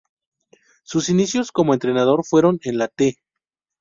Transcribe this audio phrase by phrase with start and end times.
[0.83, 3.19] Sus inicios como entrenador fueron en la "T".